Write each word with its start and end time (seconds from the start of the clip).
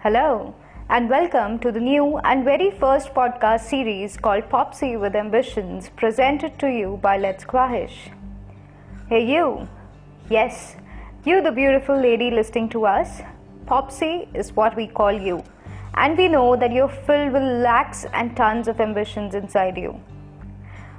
Hello, 0.00 0.54
and 0.88 1.10
welcome 1.10 1.58
to 1.58 1.72
the 1.72 1.80
new 1.80 2.18
and 2.18 2.44
very 2.44 2.70
first 2.70 3.12
podcast 3.14 3.62
series 3.62 4.16
called 4.16 4.48
Popsy 4.48 4.96
with 4.96 5.16
Ambitions, 5.16 5.90
presented 5.96 6.56
to 6.60 6.68
you 6.68 7.00
by 7.02 7.18
Let's 7.18 7.44
Khwahish. 7.44 8.12
Hey, 9.08 9.26
you! 9.26 9.66
Yes, 10.30 10.76
you, 11.24 11.42
the 11.42 11.50
beautiful 11.50 12.00
lady 12.00 12.30
listening 12.30 12.68
to 12.68 12.86
us. 12.86 13.22
Popsy 13.66 14.28
is 14.34 14.54
what 14.54 14.76
we 14.76 14.86
call 14.86 15.10
you, 15.10 15.42
and 15.94 16.16
we 16.16 16.28
know 16.28 16.54
that 16.54 16.70
you're 16.70 16.96
filled 17.08 17.32
with 17.32 17.42
lakhs 17.42 18.06
and 18.12 18.36
tons 18.36 18.68
of 18.68 18.80
ambitions 18.80 19.34
inside 19.34 19.76
you. 19.76 20.00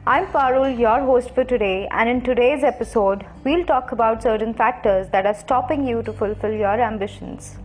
I'm 0.05 0.25
Parul, 0.25 0.77
your 0.77 0.99
host 0.99 1.33
for 1.33 1.45
today, 1.45 1.87
and 1.91 2.09
in 2.09 2.19
today's 2.21 2.65
episode, 2.65 3.25
we'll 3.45 3.63
talk 3.63 3.93
about 3.93 4.23
certain 4.23 4.53
factors 4.53 5.07
that 5.11 5.25
are 5.25 5.33
stopping 5.33 5.87
you 5.87 6.03
to 6.03 6.11
fulfill 6.11 6.51
your 6.51 6.81
ambitions. 6.81 7.59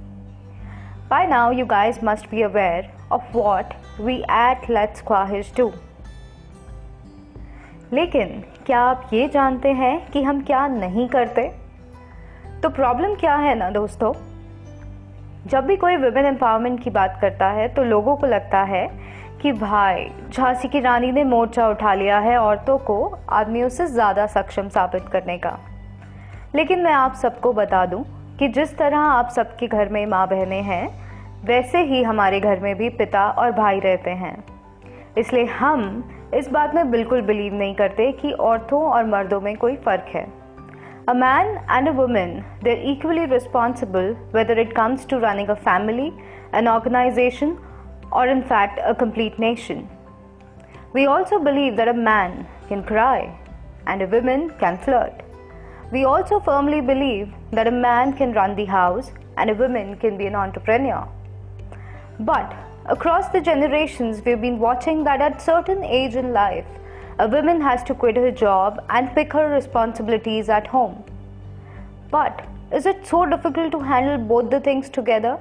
By 1.10 1.26
now, 1.26 1.50
you 1.50 1.66
guys 1.66 2.02
must 2.02 2.30
be 2.30 2.42
aware 2.42 2.90
of 3.10 3.22
what 3.32 3.72
we 4.00 4.24
at 4.24 4.62
Let's 4.68 5.02
Quahish 5.02 5.50
do. 5.56 5.70
लेकिन 7.92 8.44
क्या 8.66 8.80
आप 8.80 9.10
ये 9.12 9.28
जानते 9.28 9.72
हैं 9.72 10.10
कि 10.10 10.22
हम 10.22 10.40
क्या 10.42 10.66
नहीं 10.66 11.08
करते? 11.08 11.42
तो 12.62 12.68
प्रॉब्लम 12.68 13.14
क्या 13.14 13.36
है 13.36 13.54
ना 13.54 13.70
दोस्तों? 13.70 14.12
जब 15.46 15.66
भी 15.66 15.77
कोई 15.77 15.96
विमेन 15.96 16.27
एम्पावरमेंट 16.27 16.82
की 16.84 16.90
बात 16.90 17.18
करता 17.20 17.48
है 17.48 17.68
तो 17.68 17.84
लोगों 17.84 18.16
को 18.16 18.27
लगता 18.27 18.62
है 18.62 18.86
कि 19.42 19.52
भाई 19.52 20.10
झांसी 20.30 20.68
की 20.68 20.80
रानी 20.80 21.12
ने 21.12 21.24
मोर्चा 21.24 21.68
उठा 21.68 21.94
लिया 21.94 22.18
है 22.18 22.36
औरतों 22.38 22.78
को 22.78 23.18
आदमियों 23.28 23.68
से 23.68 23.86
ज़्यादा 23.86 24.27
सक्षम 24.27 24.68
साबित 24.68 25.08
करने 25.08 25.38
का। 25.38 25.58
लेकिन 26.55 26.82
मैं 26.82 26.92
आप 26.92 27.14
सबको 27.14 27.52
बता 27.52 27.86
दूँ 27.86 28.05
कि 28.38 28.48
जिस 28.48 28.77
तरह 28.77 28.98
आप 28.98 29.28
सबके 29.31 29.67
घर 29.67 29.89
में 29.89 30.05
माँ 30.06 30.27
बहनें 30.28 30.62
हैं, 30.62 30.86
वैसे 31.47 31.83
ही 31.84 32.03
हमारे 32.03 32.41
घर 32.41 32.61
में 32.61 32.75
भी 32.77 32.89
पिता 32.92 33.28
और 33.31 33.53
भाई 33.53 33.81
रहते 33.81 34.11
हैं। 34.11 34.36
इसलिए 35.19 35.45
हम 35.58 35.83
इस 36.34 36.48
बात 36.50 36.75
में 36.75 36.91
बिल्कुल 36.91 37.20
बिलीव 37.23 37.55
नहीं 37.55 37.75
करते 37.75 38.11
कि 38.12 38.33
औरतों 38.33 38.83
और 38.83 39.05
मर्दों 39.06 39.41
में 39.41 39.56
कोई 39.56 39.77
फ़र्क 39.77 40.11
है। 40.14 40.27
A 41.08 41.12
man 41.14 41.47
and 41.70 41.89
a 41.89 41.92
woman 41.92 42.31
they're 42.64 42.78
equally 42.91 43.25
responsible 43.25 44.14
whether 44.34 44.58
it 44.58 44.73
comes 44.77 45.08
to 45.08 45.19
running 45.19 45.48
a 45.48 45.55
family 45.64 46.12
an 46.55 46.69
organization 46.69 47.56
or 48.12 48.28
in 48.28 48.41
fact 48.42 48.78
a 48.78 48.92
complete 49.01 49.39
nation 49.41 49.83
we 50.95 51.05
also 51.06 51.39
believe 51.41 51.77
that 51.77 51.89
a 51.89 51.92
man 52.01 52.45
can 52.69 52.83
cry 52.83 53.23
and 53.89 54.03
a 54.03 54.06
woman 54.14 54.48
can 54.61 54.77
flirt 54.77 55.23
We 55.95 56.03
also 56.03 56.41
firmly 56.41 56.81
believe 56.81 57.33
that 57.53 57.69
a 57.69 57.70
man 57.70 58.14
can 58.14 58.33
run 58.33 58.56
the 58.56 58.64
house 58.64 59.12
and 59.37 59.48
a 59.48 59.55
woman 59.55 59.97
can 59.97 60.17
be 60.19 60.27
an 60.27 60.34
entrepreneur. 60.34 61.06
But 62.19 62.53
across 62.86 63.28
the 63.28 63.41
generations, 63.41 64.20
we've 64.25 64.41
been 64.41 64.59
watching 64.59 65.05
that 65.05 65.20
at 65.20 65.41
certain 65.41 65.84
age 65.84 66.17
in 66.17 66.33
life, 66.33 66.67
a 67.20 67.28
woman 67.28 67.61
has 67.61 67.84
to 67.84 67.95
quit 67.95 68.17
her 68.17 68.33
job 68.33 68.84
and 68.91 69.14
pick 69.14 69.33
her 69.34 69.48
responsibilities 69.48 70.48
at 70.48 70.67
home. 70.67 71.05
But 72.11 72.45
is 72.73 72.86
it 72.86 73.06
so 73.06 73.25
difficult 73.25 73.70
to 73.70 73.79
handle 73.79 74.19
both 74.19 74.51
the 74.51 74.58
things 74.58 74.91
together? 74.91 75.39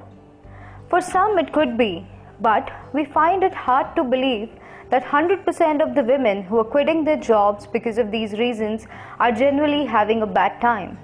For 0.88 1.00
some, 1.00 1.36
it 1.36 1.52
could 1.52 1.76
be, 1.76 2.06
but 2.40 2.70
we 2.92 3.06
find 3.06 3.42
it 3.42 3.54
hard 3.54 3.96
to 3.96 4.04
believe 4.04 4.50
that 4.90 5.04
100% 5.04 5.82
of 5.82 5.94
the 5.94 6.04
women 6.04 6.42
who 6.42 6.58
are 6.58 6.64
quitting 6.64 7.04
their 7.04 7.16
jobs 7.16 7.66
because 7.66 7.98
of 7.98 8.10
these 8.10 8.32
reasons 8.34 8.86
are 9.18 9.32
generally 9.32 9.84
having 9.84 10.22
a 10.22 10.26
bad 10.26 10.60
time. 10.60 10.98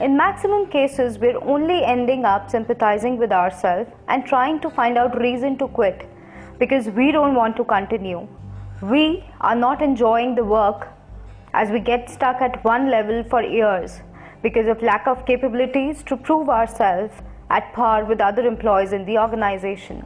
In 0.00 0.16
maximum 0.16 0.66
cases, 0.68 1.18
we're 1.18 1.38
only 1.44 1.84
ending 1.84 2.24
up 2.24 2.50
sympathizing 2.50 3.18
with 3.18 3.30
ourselves 3.30 3.90
and 4.08 4.26
trying 4.26 4.58
to 4.60 4.70
find 4.70 4.98
out 4.98 5.20
reason 5.20 5.56
to 5.58 5.68
quit 5.68 6.08
because 6.58 6.88
we 6.88 7.12
don't 7.12 7.34
want 7.34 7.56
to 7.56 7.64
continue. 7.64 8.26
We 8.80 9.24
are 9.40 9.54
not 9.54 9.82
enjoying 9.82 10.34
the 10.34 10.44
work 10.44 10.88
as 11.54 11.70
we 11.70 11.78
get 11.78 12.10
stuck 12.10 12.40
at 12.40 12.64
one 12.64 12.90
level 12.90 13.22
for 13.30 13.42
years 13.42 14.00
because 14.42 14.66
of 14.66 14.82
lack 14.82 15.06
of 15.06 15.24
capabilities 15.26 16.02
to 16.04 16.16
prove 16.16 16.48
ourselves 16.48 17.14
at 17.50 17.72
par 17.74 18.04
with 18.04 18.20
other 18.20 18.44
employees 18.46 18.92
in 18.92 19.04
the 19.04 19.18
organization. 19.18 20.04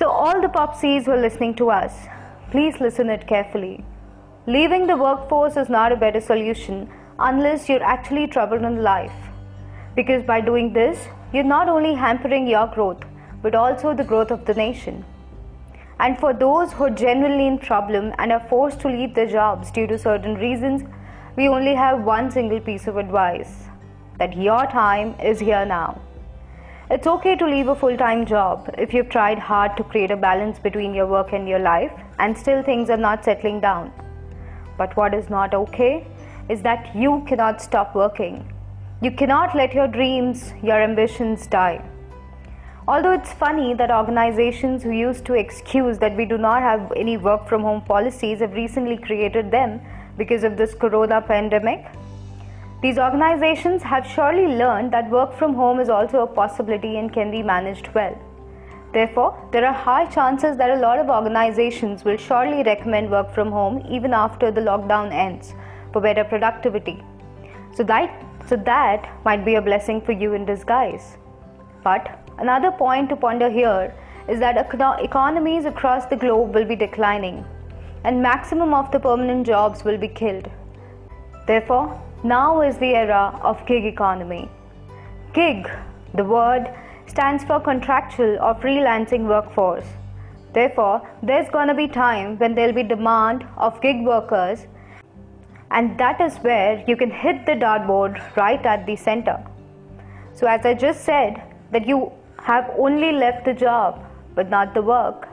So, 0.00 0.08
all 0.08 0.40
the 0.40 0.48
popsies 0.48 1.04
who 1.04 1.10
are 1.10 1.20
listening 1.20 1.54
to 1.56 1.70
us, 1.70 1.92
please 2.50 2.80
listen 2.80 3.10
it 3.10 3.26
carefully. 3.26 3.84
Leaving 4.46 4.86
the 4.86 4.96
workforce 4.96 5.58
is 5.58 5.68
not 5.68 5.92
a 5.92 5.96
better 5.96 6.22
solution 6.22 6.88
unless 7.18 7.68
you're 7.68 7.82
actually 7.82 8.26
troubled 8.26 8.62
in 8.62 8.82
life. 8.82 9.12
Because 9.94 10.22
by 10.22 10.40
doing 10.40 10.72
this, 10.72 11.06
you're 11.34 11.44
not 11.44 11.68
only 11.68 11.92
hampering 11.92 12.48
your 12.48 12.66
growth, 12.68 13.04
but 13.42 13.54
also 13.54 13.92
the 13.92 14.02
growth 14.02 14.30
of 14.30 14.46
the 14.46 14.54
nation. 14.54 15.04
And 15.98 16.18
for 16.18 16.32
those 16.32 16.72
who 16.72 16.84
are 16.84 16.96
genuinely 17.04 17.46
in 17.46 17.58
problem 17.58 18.14
and 18.16 18.32
are 18.32 18.48
forced 18.48 18.80
to 18.80 18.88
leave 18.88 19.14
their 19.14 19.26
jobs 19.26 19.70
due 19.70 19.86
to 19.86 19.98
certain 19.98 20.36
reasons, 20.36 20.82
we 21.36 21.46
only 21.46 21.74
have 21.74 22.04
one 22.04 22.30
single 22.30 22.60
piece 22.60 22.86
of 22.86 22.96
advice 22.96 23.64
that 24.18 24.34
your 24.34 24.64
time 24.64 25.14
is 25.20 25.40
here 25.40 25.66
now. 25.66 26.00
It's 26.94 27.06
okay 27.06 27.36
to 27.36 27.46
leave 27.46 27.68
a 27.68 27.74
full 27.76 27.96
time 27.96 28.26
job 28.26 28.68
if 28.76 28.92
you've 28.92 29.08
tried 29.08 29.38
hard 29.38 29.76
to 29.76 29.84
create 29.84 30.10
a 30.10 30.16
balance 30.16 30.58
between 30.58 30.92
your 30.92 31.06
work 31.06 31.32
and 31.32 31.48
your 31.48 31.60
life 31.60 31.92
and 32.18 32.36
still 32.36 32.64
things 32.64 32.90
are 32.90 32.96
not 32.96 33.24
settling 33.24 33.60
down. 33.60 33.92
But 34.76 34.96
what 34.96 35.14
is 35.14 35.30
not 35.30 35.54
okay 35.54 36.04
is 36.48 36.62
that 36.62 36.90
you 36.96 37.24
cannot 37.28 37.62
stop 37.62 37.94
working. 37.94 38.52
You 39.02 39.12
cannot 39.12 39.54
let 39.54 39.72
your 39.72 39.86
dreams, 39.86 40.52
your 40.64 40.82
ambitions 40.82 41.46
die. 41.46 41.80
Although 42.88 43.12
it's 43.12 43.32
funny 43.34 43.72
that 43.74 43.92
organizations 43.92 44.82
who 44.82 44.90
used 44.90 45.24
to 45.26 45.34
excuse 45.34 45.96
that 45.98 46.16
we 46.16 46.24
do 46.24 46.38
not 46.38 46.60
have 46.60 46.92
any 46.96 47.16
work 47.16 47.46
from 47.46 47.62
home 47.62 47.82
policies 47.82 48.40
have 48.40 48.52
recently 48.54 48.96
created 48.96 49.52
them 49.52 49.80
because 50.18 50.42
of 50.42 50.56
this 50.56 50.74
corona 50.74 51.22
pandemic. 51.22 51.86
These 52.82 52.98
organizations 52.98 53.82
have 53.82 54.06
surely 54.06 54.46
learned 54.46 54.90
that 54.92 55.10
work 55.10 55.34
from 55.34 55.54
home 55.54 55.80
is 55.80 55.90
also 55.90 56.22
a 56.22 56.26
possibility 56.26 56.96
and 56.96 57.12
can 57.12 57.30
be 57.30 57.42
managed 57.42 57.88
well. 57.94 58.18
Therefore, 58.94 59.36
there 59.52 59.66
are 59.66 59.72
high 59.72 60.06
chances 60.06 60.56
that 60.56 60.70
a 60.70 60.80
lot 60.80 60.98
of 60.98 61.10
organizations 61.10 62.04
will 62.04 62.16
surely 62.16 62.62
recommend 62.62 63.10
work 63.10 63.34
from 63.34 63.52
home 63.52 63.84
even 63.88 64.14
after 64.14 64.50
the 64.50 64.62
lockdown 64.62 65.12
ends 65.12 65.52
for 65.92 66.00
better 66.00 66.24
productivity. 66.24 67.04
So 67.74 67.84
that, 67.84 68.24
so 68.48 68.56
that 68.56 69.08
might 69.26 69.44
be 69.44 69.56
a 69.56 69.62
blessing 69.62 70.00
for 70.00 70.12
you 70.12 70.32
in 70.32 70.46
disguise. 70.46 71.18
But 71.84 72.18
another 72.38 72.70
point 72.72 73.10
to 73.10 73.16
ponder 73.16 73.50
here 73.50 73.94
is 74.26 74.40
that 74.40 74.56
econo- 74.56 75.04
economies 75.04 75.66
across 75.66 76.06
the 76.06 76.16
globe 76.16 76.54
will 76.54 76.64
be 76.64 76.76
declining 76.76 77.44
and 78.04 78.22
maximum 78.22 78.72
of 78.72 78.90
the 78.90 78.98
permanent 78.98 79.46
jobs 79.46 79.84
will 79.84 79.98
be 79.98 80.08
killed. 80.08 80.50
Therefore, 81.46 82.00
now 82.22 82.60
is 82.60 82.76
the 82.78 82.94
era 82.94 83.38
of 83.42 83.64
gig 83.66 83.84
economy. 83.84 84.48
Gig, 85.32 85.70
the 86.14 86.24
word, 86.24 86.70
stands 87.06 87.44
for 87.44 87.58
contractual 87.60 88.38
or 88.40 88.54
freelancing 88.56 89.26
workforce. 89.26 89.86
Therefore, 90.52 91.08
there's 91.22 91.48
gonna 91.48 91.74
be 91.74 91.88
time 91.88 92.36
when 92.38 92.54
there'll 92.54 92.74
be 92.74 92.82
demand 92.82 93.46
of 93.56 93.80
gig 93.80 94.04
workers, 94.04 94.66
and 95.70 95.96
that 95.98 96.20
is 96.20 96.36
where 96.38 96.84
you 96.86 96.96
can 96.96 97.10
hit 97.10 97.46
the 97.46 97.52
dartboard 97.52 98.20
right 98.36 98.64
at 98.66 98.84
the 98.86 98.96
center. 98.96 99.42
So, 100.34 100.46
as 100.46 100.66
I 100.66 100.74
just 100.74 101.04
said, 101.04 101.42
that 101.70 101.86
you 101.86 102.12
have 102.42 102.70
only 102.76 103.12
left 103.12 103.44
the 103.44 103.54
job, 103.54 104.04
but 104.34 104.50
not 104.50 104.74
the 104.74 104.82
work, 104.82 105.28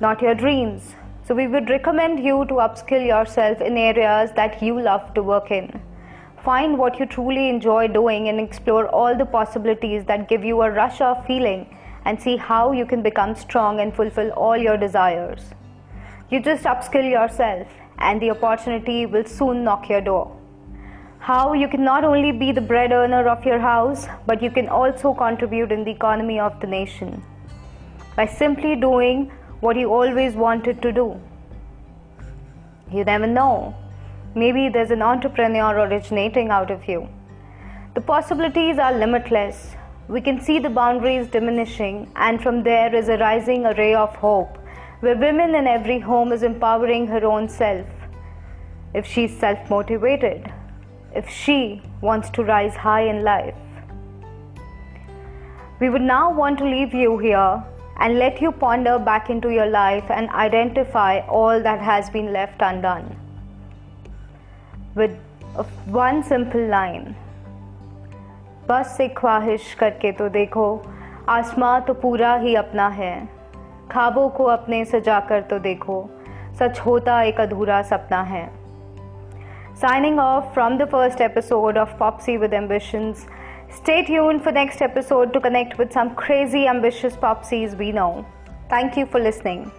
not 0.00 0.22
your 0.22 0.34
dreams, 0.34 0.94
so, 1.26 1.34
we 1.34 1.48
would 1.48 1.68
recommend 1.68 2.24
you 2.24 2.44
to 2.44 2.54
upskill 2.54 3.04
yourself 3.04 3.60
in 3.60 3.76
areas 3.76 4.30
that 4.36 4.62
you 4.62 4.80
love 4.80 5.12
to 5.14 5.24
work 5.24 5.50
in. 5.50 5.82
Find 6.44 6.78
what 6.78 7.00
you 7.00 7.06
truly 7.06 7.48
enjoy 7.48 7.88
doing 7.88 8.28
and 8.28 8.38
explore 8.38 8.86
all 8.86 9.18
the 9.18 9.26
possibilities 9.26 10.04
that 10.04 10.28
give 10.28 10.44
you 10.44 10.62
a 10.62 10.70
rush 10.70 11.00
of 11.00 11.26
feeling 11.26 11.76
and 12.04 12.22
see 12.22 12.36
how 12.36 12.70
you 12.70 12.86
can 12.86 13.02
become 13.02 13.34
strong 13.34 13.80
and 13.80 13.92
fulfill 13.92 14.30
all 14.30 14.56
your 14.56 14.76
desires. 14.76 15.42
You 16.30 16.38
just 16.38 16.62
upskill 16.62 17.10
yourself, 17.10 17.66
and 17.98 18.22
the 18.22 18.30
opportunity 18.30 19.06
will 19.06 19.24
soon 19.24 19.64
knock 19.64 19.88
your 19.88 20.00
door. 20.00 20.36
How 21.18 21.54
you 21.54 21.66
can 21.66 21.82
not 21.82 22.04
only 22.04 22.30
be 22.30 22.52
the 22.52 22.60
bread 22.60 22.92
earner 22.92 23.28
of 23.28 23.44
your 23.44 23.58
house, 23.58 24.06
but 24.26 24.40
you 24.40 24.52
can 24.52 24.68
also 24.68 25.12
contribute 25.12 25.72
in 25.72 25.82
the 25.82 25.90
economy 25.90 26.38
of 26.38 26.60
the 26.60 26.68
nation 26.68 27.20
by 28.14 28.26
simply 28.26 28.76
doing 28.76 29.32
what 29.60 29.76
you 29.76 29.92
always 29.92 30.34
wanted 30.34 30.82
to 30.82 30.92
do. 30.92 31.20
You 32.92 33.04
never 33.04 33.26
know. 33.26 33.74
Maybe 34.34 34.68
there's 34.68 34.90
an 34.90 35.02
entrepreneur 35.02 35.86
originating 35.86 36.50
out 36.50 36.70
of 36.70 36.86
you. 36.88 37.08
The 37.94 38.00
possibilities 38.00 38.78
are 38.78 38.92
limitless. 38.92 39.74
We 40.08 40.20
can 40.20 40.40
see 40.40 40.58
the 40.58 40.68
boundaries 40.70 41.28
diminishing, 41.28 42.12
and 42.16 42.42
from 42.42 42.62
there 42.62 42.94
is 42.94 43.08
arising 43.08 43.64
a 43.64 43.70
array 43.70 43.94
of 43.94 44.14
hope 44.16 44.58
where 45.00 45.16
women 45.16 45.54
in 45.54 45.66
every 45.66 45.98
home 45.98 46.32
is 46.32 46.42
empowering 46.42 47.06
her 47.06 47.24
own 47.24 47.48
self. 47.48 47.86
If 48.94 49.06
she's 49.06 49.36
self 49.38 49.70
motivated, 49.70 50.52
if 51.14 51.28
she 51.28 51.82
wants 52.00 52.30
to 52.30 52.44
rise 52.44 52.76
high 52.76 53.08
in 53.08 53.22
life. 53.22 53.54
We 55.80 55.88
would 55.90 56.02
now 56.02 56.32
want 56.32 56.58
to 56.58 56.64
leave 56.64 56.94
you 56.94 57.18
here 57.18 57.62
and 58.00 58.18
let 58.18 58.40
you 58.40 58.50
ponder 58.52 58.98
back 58.98 59.30
into 59.30 59.50
your 59.50 59.66
life 59.66 60.10
and 60.10 60.30
identify 60.30 61.20
all 61.20 61.62
that 61.62 61.80
has 61.80 62.10
been 62.10 62.32
left 62.32 62.60
undone. 62.60 63.16
With 64.94 65.16
one 65.86 66.22
simple 66.22 66.68
line 66.74 67.14
बस 68.68 68.96
एक 69.00 69.16
ख्वाहिश 69.18 69.72
करके 69.80 70.12
तो 70.12 70.28
देखो 70.28 70.66
आसमां 71.28 71.80
तो 71.80 71.94
पूरा 71.94 72.34
ही 72.44 72.54
अपना 72.54 72.88
है 73.00 73.14
ख्वाबों 73.92 74.28
को 74.36 74.44
अपने 74.58 74.84
सजा 74.84 75.18
कर 75.28 75.42
तो 75.50 75.58
देखो 75.66 76.04
सच 76.58 76.80
होता 76.86 77.22
एक 77.22 77.40
अधूरा 77.40 77.82
सपना 77.90 78.22
है 78.32 78.44
Signing 79.76 80.18
off 80.18 80.54
from 80.54 80.78
the 80.78 80.86
first 80.86 81.20
episode 81.20 81.76
of 81.76 81.90
Popsy 81.98 82.38
with 82.38 82.54
Ambitions. 82.54 83.26
Stay 83.70 84.04
tuned 84.04 84.42
for 84.42 84.52
next 84.52 84.80
episode 84.80 85.32
to 85.32 85.40
connect 85.40 85.78
with 85.78 85.92
some 85.92 86.14
crazy 86.14 86.66
ambitious 86.66 87.16
popsies 87.16 87.76
we 87.76 87.92
know. 87.92 88.26
Thank 88.68 88.96
you 88.96 89.06
for 89.06 89.20
listening. 89.20 89.70